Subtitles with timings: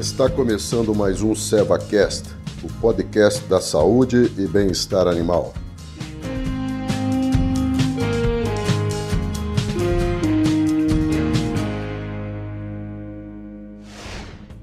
[0.00, 2.30] Está começando mais um SevaCast,
[2.64, 5.52] o podcast da saúde e bem-estar animal.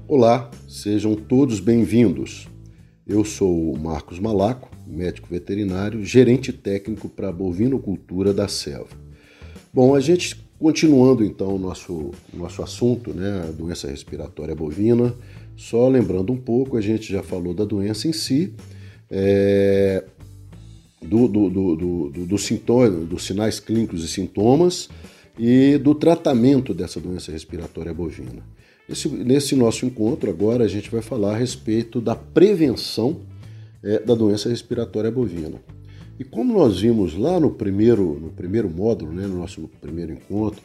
[0.08, 2.48] Olá, sejam todos bem-vindos.
[3.06, 8.88] Eu sou o Marcos Malaco, médico veterinário, gerente técnico para a bovinocultura da Seva.
[9.72, 15.14] Bom, a gente continuando então o nosso, nosso assunto, né, a doença respiratória bovina,
[15.56, 18.52] só lembrando um pouco, a gente já falou da doença em si,
[19.10, 20.04] é,
[21.00, 24.88] do, do, do, do, do sintoma, dos sinais clínicos e sintomas
[25.38, 28.42] e do tratamento dessa doença respiratória bovina.
[28.88, 33.20] Esse, nesse nosso encontro agora a gente vai falar a respeito da prevenção
[33.82, 35.60] é, da doença respiratória bovina.
[36.18, 40.62] E como nós vimos lá no primeiro, no primeiro módulo, né, no nosso primeiro encontro,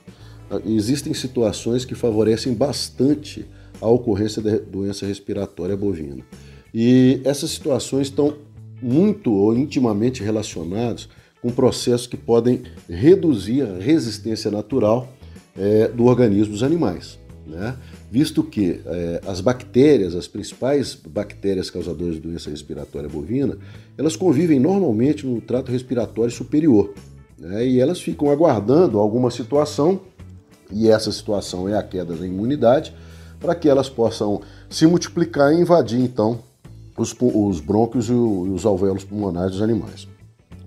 [0.49, 3.45] ah, existem situações que favorecem bastante
[3.79, 6.23] a ocorrência da doença respiratória bovina.
[6.73, 8.35] E essas situações estão
[8.81, 11.07] muito ou intimamente relacionadas
[11.41, 15.07] com processos que podem reduzir a resistência natural
[15.55, 17.75] é, do organismo dos animais né?
[18.09, 23.57] visto que é, as bactérias, as principais bactérias causadoras de doença respiratória bovina,
[23.97, 26.93] elas convivem normalmente no trato respiratório superior
[27.37, 27.65] né?
[27.65, 30.01] e elas ficam aguardando alguma situação,
[30.71, 32.93] e essa situação é a queda da imunidade,
[33.39, 36.39] para que elas possam se multiplicar e invadir então
[36.97, 40.07] os, os brônquios e os alvéolos pulmonares dos animais.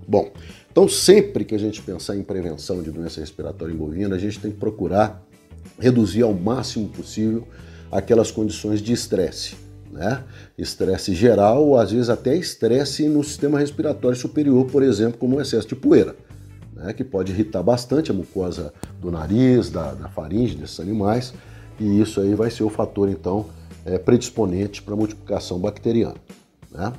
[0.06, 0.30] Bom,
[0.70, 4.50] então sempre que a gente pensar em prevenção de doença respiratória bovina, a gente tem
[4.50, 5.26] que procurar
[5.78, 7.46] reduzir ao máximo possível
[7.90, 9.56] aquelas condições de estresse.
[9.90, 10.22] Né?
[10.58, 15.40] Estresse geral, ou às vezes até estresse no sistema respiratório superior, por exemplo, como o
[15.40, 16.14] excesso de poeira,
[16.74, 16.92] né?
[16.92, 21.32] que pode irritar bastante a mucosa do nariz, da, da faringe desses animais,
[21.78, 23.46] e isso aí vai ser o fator, então,
[23.84, 26.16] é, predisponente para a multiplicação bacteriana.
[26.70, 26.92] Né?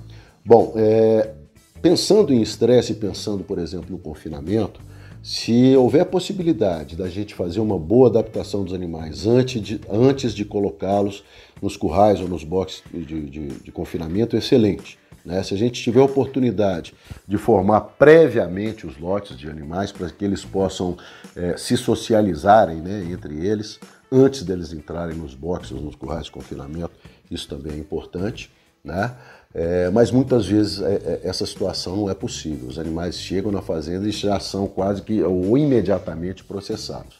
[0.45, 1.33] Bom, é,
[1.81, 4.79] pensando em estresse, pensando, por exemplo, no confinamento,
[5.21, 10.45] se houver possibilidade da gente fazer uma boa adaptação dos animais antes de, antes de
[10.45, 11.23] colocá-los
[11.61, 14.97] nos currais ou nos boxes de, de, de confinamento, excelente.
[15.25, 15.43] Né?
[15.43, 16.93] Se a gente tiver oportunidade
[17.27, 20.97] de formar previamente os lotes de animais para que eles possam
[21.35, 23.79] é, se socializarem né, entre eles,
[24.09, 26.91] antes deles entrarem nos boxes, nos currais de confinamento,
[27.29, 28.49] isso também é importante.
[28.83, 29.13] Né?
[29.53, 32.67] É, mas muitas vezes é, é, essa situação não é possível.
[32.67, 37.17] Os animais chegam na fazenda e já são quase que ou imediatamente processados.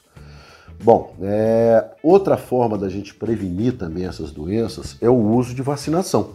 [0.84, 6.32] Bom, é, outra forma da gente prevenir também essas doenças é o uso de vacinação.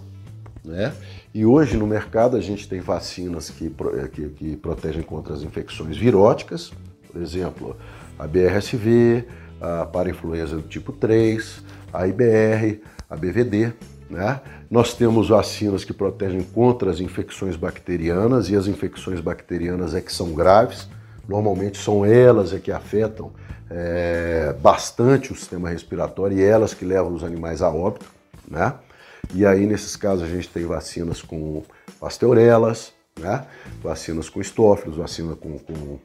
[0.65, 0.93] Né?
[1.35, 5.43] E hoje no mercado a gente tem vacinas que, é, que, que protegem contra as
[5.43, 6.73] infecções viróticas,
[7.11, 7.77] por exemplo,
[8.19, 9.25] a BRSV,
[9.61, 13.73] a parainfluenza do tipo 3, a IBR, a BVD.
[14.13, 14.43] Né?
[14.71, 20.13] Nós temos vacinas que protegem contra as infecções bacterianas e as infecções bacterianas é que
[20.13, 20.87] são graves.
[21.27, 23.33] Normalmente são elas é que afetam
[23.71, 28.05] é, bastante o sistema respiratório e elas que levam os animais a óbito.
[28.47, 28.75] Né?
[29.33, 31.63] E aí, nesses casos, a gente tem vacinas com
[31.99, 33.47] pasteurelas, né?
[33.83, 35.99] vacinas com estófilos, vacina com, com,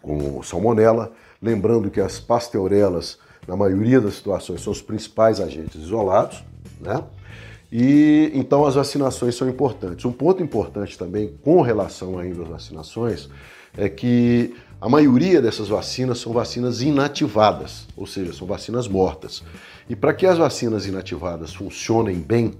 [0.00, 1.12] com salmonela.
[1.42, 6.42] Lembrando que as pasteurelas, na maioria das situações, são os principais agentes isolados.
[6.80, 7.04] Né?
[7.70, 10.04] E então as vacinações são importantes.
[10.04, 13.28] Um ponto importante também com relação ainda às vacinações
[13.76, 19.42] é que a maioria dessas vacinas são vacinas inativadas, ou seja, são vacinas mortas.
[19.88, 22.54] E para que as vacinas inativadas funcionem bem,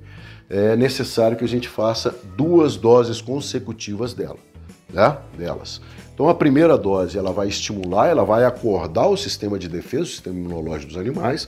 [0.51, 4.39] é necessário que a gente faça duas doses consecutivas dela,
[4.93, 5.17] né?
[5.37, 5.81] delas.
[6.19, 10.07] Então a primeira dose ela vai estimular, ela vai acordar o sistema de defesa, o
[10.07, 11.47] sistema imunológico dos animais,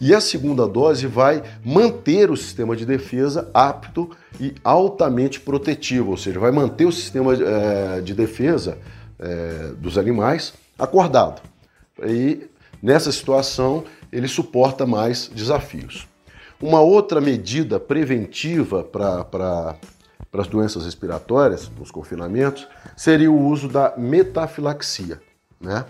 [0.00, 6.16] e a segunda dose vai manter o sistema de defesa apto e altamente protetivo, ou
[6.16, 8.78] seja, vai manter o sistema é, de defesa
[9.18, 11.42] é, dos animais acordado.
[12.06, 12.42] E
[12.80, 13.82] nessa situação
[14.12, 16.06] ele suporta mais desafios.
[16.60, 19.74] Uma outra medida preventiva para
[20.30, 22.66] para as doenças respiratórias, os confinamentos,
[22.96, 25.20] seria o uso da metafilaxia.
[25.60, 25.84] Né?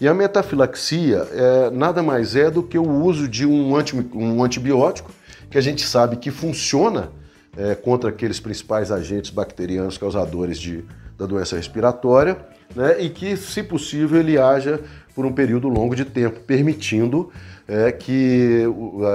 [0.00, 4.42] E a metafilaxia é, nada mais é do que o uso de um, anti, um
[4.42, 5.10] antibiótico
[5.50, 7.10] que a gente sabe que funciona
[7.56, 10.84] é, contra aqueles principais agentes bacterianos causadores de,
[11.18, 12.38] da doença respiratória
[12.74, 13.00] né?
[13.00, 14.80] e que, se possível, ele haja
[15.14, 17.30] por um período longo de tempo, permitindo
[17.66, 18.62] é, que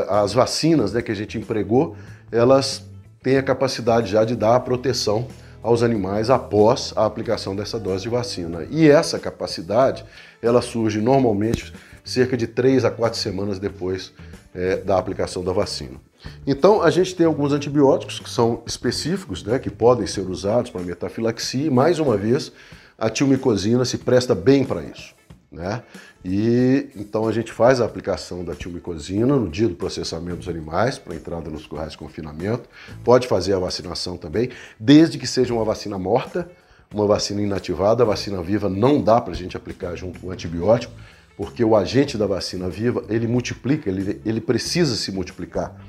[0.10, 1.96] as vacinas né, que a gente empregou
[2.31, 2.84] elas
[3.24, 5.25] tem a capacidade já de dar a proteção
[5.64, 8.68] aos animais após a aplicação dessa dose de vacina.
[8.70, 10.04] E essa capacidade,
[10.42, 11.74] ela surge normalmente
[12.04, 14.12] cerca de três a quatro semanas depois
[14.54, 16.00] é, da aplicação da vacina.
[16.46, 20.81] Então, a gente tem alguns antibióticos que são específicos, né, que podem ser usados para
[20.81, 22.52] metafilaxia, e mais uma vez,
[22.98, 25.16] a tilmicosina se presta bem para isso.
[25.53, 25.83] Né?
[26.25, 30.97] E então a gente faz a aplicação da tilmicosina no dia do processamento dos animais
[30.97, 32.67] para entrada nos currais de confinamento.
[33.03, 36.50] Pode fazer a vacinação também, desde que seja uma vacina morta,
[36.91, 38.01] uma vacina inativada.
[38.01, 40.91] A vacina viva não dá para a gente aplicar junto com o antibiótico,
[41.38, 45.79] porque o agente da vacina viva ele multiplica, ele, ele precisa se multiplicar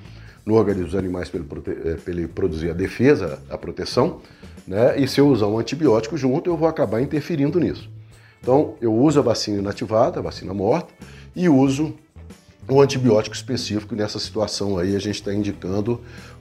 [0.44, 4.20] no organismo dos animais para ele, eh, ele, produzir a defesa, a proteção,
[4.68, 5.00] né?
[5.00, 7.88] E se eu usar um antibiótico junto, eu vou acabar interferindo nisso.
[8.44, 10.92] Então, eu uso a vacina inativada, a vacina morta,
[11.34, 11.94] e uso
[12.68, 13.96] um antibiótico específico.
[13.96, 15.98] Nessa situação aí, a gente está indicando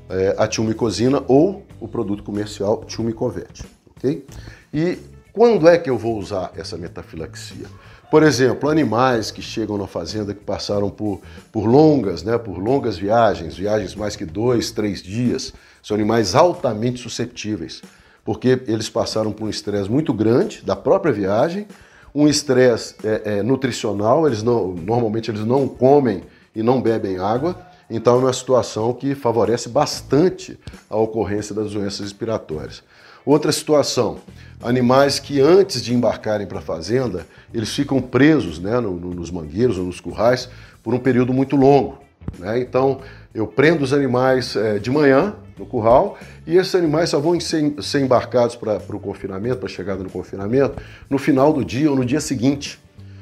[0.10, 3.64] é, a tilmicosina ou o produto comercial tilmicovete,
[3.96, 4.26] ok?
[4.74, 4.98] E
[5.32, 7.68] quando é que eu vou usar essa metafilaxia?
[8.12, 11.22] Por exemplo, animais que chegam na fazenda que passaram por,
[11.54, 17.00] por longas, né, por longas viagens, viagens mais que dois, três dias, são animais altamente
[17.00, 17.82] susceptíveis,
[18.26, 21.66] porque eles passaram por um estresse muito grande da própria viagem
[22.14, 26.24] um estresse é, é, nutricional, eles não, normalmente eles não comem
[26.56, 27.58] e não bebem água,
[27.90, 32.84] então é uma situação que favorece bastante a ocorrência das doenças respiratórias.
[33.26, 34.18] Outra situação,
[34.62, 39.32] animais que antes de embarcarem para a fazenda, eles ficam presos né, no, no, nos
[39.32, 40.50] mangueiros ou nos currais
[40.84, 41.98] por um período muito longo.
[42.38, 42.60] Né?
[42.60, 43.00] Então,
[43.34, 47.74] eu prendo os animais é, de manhã no curral e esses animais só vão ser,
[47.82, 51.96] ser embarcados para o confinamento, para a chegada no confinamento, no final do dia ou
[51.96, 52.80] no dia seguinte.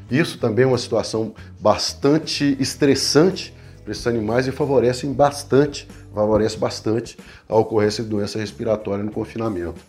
[0.10, 7.18] Isso também é uma situação bastante estressante para esses animais e favorecem bastante, favorece bastante
[7.48, 9.80] a ocorrência de doença respiratória no confinamento.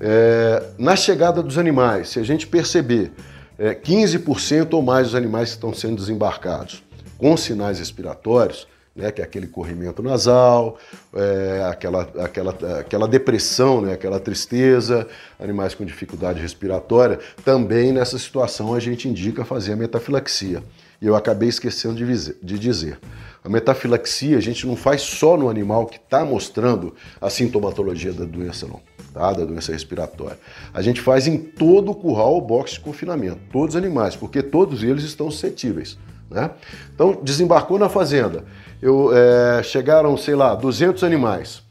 [0.00, 3.12] É, na chegada dos animais, se a gente perceber
[3.58, 6.82] é, 15% ou mais dos animais que estão sendo desembarcados
[7.18, 10.78] com sinais respiratórios, né, que é aquele corrimento nasal,
[11.14, 15.06] é, aquela, aquela, aquela depressão, né, aquela tristeza,
[15.38, 20.62] animais com dificuldade respiratória, também nessa situação a gente indica fazer a metafilaxia.
[21.00, 22.98] E eu acabei esquecendo de dizer.
[23.44, 28.24] A metafilaxia a gente não faz só no animal que está mostrando a sintomatologia da
[28.24, 28.80] doença, não,
[29.12, 29.32] tá?
[29.32, 30.38] da doença respiratória.
[30.72, 34.42] A gente faz em todo o curral ou box de confinamento, todos os animais, porque
[34.42, 35.98] todos eles estão suscetíveis.
[36.30, 36.50] Né?
[36.92, 38.44] Então, desembarcou na fazenda,
[38.80, 41.62] eu, é, chegaram, sei lá, 200 animais.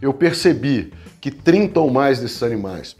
[0.00, 2.96] Eu percebi que 30 ou mais desses animais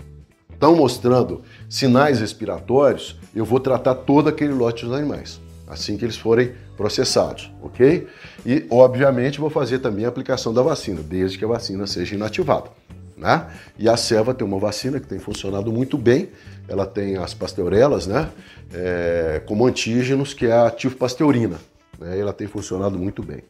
[0.53, 6.17] estão mostrando sinais respiratórios, eu vou tratar todo aquele lote dos animais, assim que eles
[6.17, 8.07] forem processados, ok?
[8.47, 12.71] E, obviamente, vou fazer também a aplicação da vacina, desde que a vacina seja inativada.
[13.17, 13.47] Né?
[13.79, 16.31] E a Seva tem uma vacina que tem funcionado muito bem,
[16.67, 18.29] ela tem as pasteurelas, né?
[18.73, 21.59] É, como antígenos, que é a tifpasteurina.
[22.05, 22.19] Né?
[22.19, 23.43] Ela tem funcionado muito bem.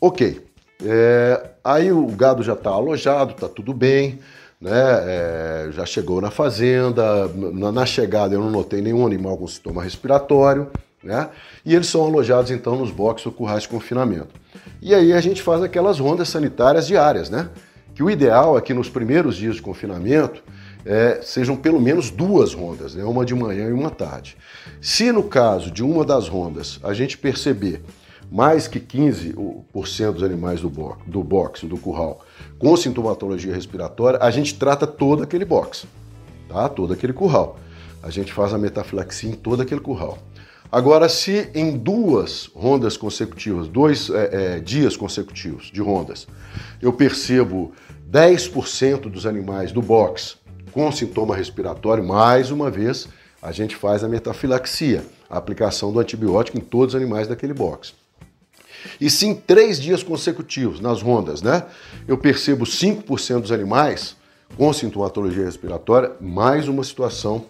[0.00, 0.40] Ok,
[0.84, 4.18] é, aí o gado já está alojado, está tudo bem,
[4.60, 4.70] né?
[4.72, 9.82] É, já chegou na fazenda, na, na, chegada eu não notei nenhum animal com sintoma
[9.82, 10.68] respiratório,
[11.02, 11.28] né?
[11.64, 14.28] E eles são alojados então nos boxes ou currais de confinamento.
[14.80, 17.48] E aí a gente faz aquelas rondas sanitárias diárias, né?
[17.94, 20.42] Que o ideal é que nos primeiros dias de confinamento
[20.84, 23.04] é, sejam pelo menos duas rondas, né?
[23.04, 24.36] uma de manhã e uma tarde.
[24.80, 27.82] Se no caso de uma das rondas a gente perceber
[28.30, 32.24] mais que 15% dos animais do, bo do box, do curral,
[32.58, 35.86] com sintomatologia respiratória, a gente trata todo aquele box,
[36.48, 36.68] tá?
[36.68, 37.58] todo aquele curral.
[38.02, 40.18] A gente faz a metafilaxia em todo aquele curral.
[40.70, 46.28] Agora, se em duas rondas consecutivas, dois é, é, dias consecutivos de rondas,
[46.80, 47.72] eu percebo
[48.10, 50.36] 10% dos animais do box
[50.72, 53.08] com sintoma respiratório, mais uma vez,
[53.42, 57.94] a gente faz a metafilaxia, a aplicação do antibiótico em todos os animais daquele box.
[59.00, 61.64] E se em três dias consecutivos, nas rondas, né,
[62.06, 64.16] eu percebo 5% dos animais
[64.56, 67.46] com sintomatologia respiratória, mais uma situação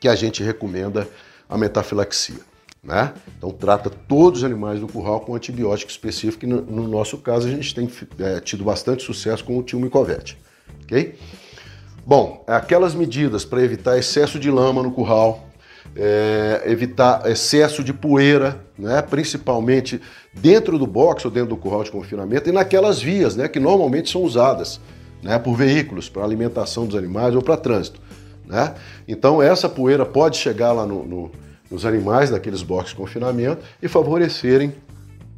[0.00, 1.08] que a gente recomenda
[1.48, 2.40] a metafilaxia.
[2.82, 3.12] Né?
[3.38, 7.46] Então trata todos os animais do curral com antibiótico específico, e no, no nosso caso
[7.46, 10.36] a gente tem é, tido bastante sucesso com o tilmicovete.
[10.82, 11.16] ok?
[12.04, 15.46] Bom, aquelas medidas para evitar excesso de lama no curral,
[15.94, 20.00] é, evitar excesso de poeira, né, principalmente
[20.32, 24.10] dentro do box ou dentro do curral de confinamento e naquelas vias né, que normalmente
[24.10, 24.80] são usadas
[25.22, 28.00] né, por veículos para alimentação dos animais ou para trânsito.
[28.46, 28.74] Né?
[29.06, 31.30] Então essa poeira pode chegar lá no, no,
[31.70, 34.74] nos animais daqueles boxes de confinamento e favorecerem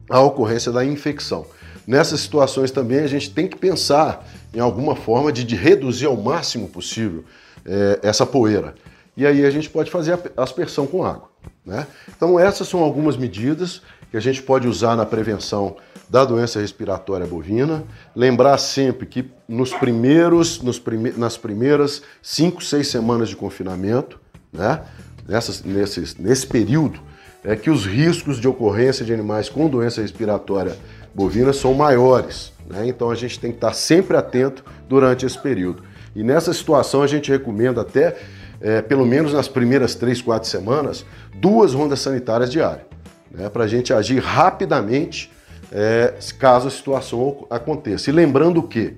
[0.08, 1.44] a ocorrência da infecção.
[1.86, 6.16] Nessas situações também a gente tem que pensar em alguma forma de, de reduzir ao
[6.16, 7.24] máximo possível
[7.64, 8.74] é, essa poeira.
[9.16, 11.28] e aí a gente pode fazer a aspersão com água.
[11.64, 11.86] Né?
[12.16, 15.76] Então essas são algumas medidas que a gente pode usar na prevenção
[16.08, 17.82] da doença respiratória bovina.
[18.14, 24.20] Lembrar sempre que nos primeiros, nos prime, nas primeiras 5, 6 semanas de confinamento,
[24.52, 24.82] né?
[25.26, 27.00] Nessas, nesses, nesse período,
[27.42, 30.76] é que os riscos de ocorrência de animais com doença respiratória
[31.14, 32.52] bovina são maiores.
[32.66, 32.88] Né?
[32.88, 35.82] Então a gente tem que estar sempre atento durante esse período.
[36.14, 38.16] E nessa situação a gente recomenda até
[38.60, 41.04] é, pelo menos nas primeiras três, quatro semanas,
[41.34, 42.86] duas rondas sanitárias diárias,
[43.30, 45.30] né, para a gente agir rapidamente
[45.72, 48.08] é, caso a situação aconteça.
[48.08, 48.94] E lembrando que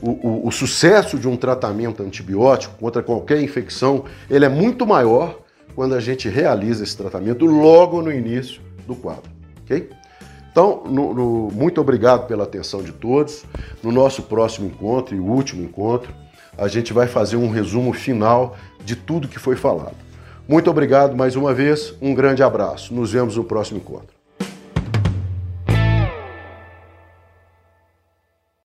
[0.00, 5.40] o, o, o, sucesso de um tratamento antibiótico contra qualquer infecção ele é muito maior
[5.74, 9.30] quando a gente realiza esse tratamento logo no início do quadro,
[9.62, 9.88] ok?
[10.52, 13.42] Então, no, no, muito obrigado pela atenção de todos.
[13.82, 16.12] No nosso próximo encontro e último encontro,
[16.56, 18.54] a gente vai fazer um resumo final
[18.84, 19.96] de tudo que foi falado.
[20.46, 22.92] Muito obrigado mais uma vez, um grande abraço.
[22.92, 24.11] Nos vemos no próximo encontro.